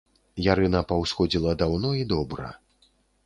Ярына 0.45 0.79
паўсходзіла 0.91 1.53
даўно 1.63 1.91
і 1.99 2.03
добра. 2.17 2.51